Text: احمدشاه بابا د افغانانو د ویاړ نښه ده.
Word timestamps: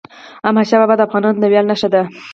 احمدشاه 0.47 0.79
بابا 0.81 0.95
د 0.97 1.01
افغانانو 1.07 1.41
د 1.41 1.45
ویاړ 1.51 1.65
نښه 1.71 1.89
ده. 1.93 2.01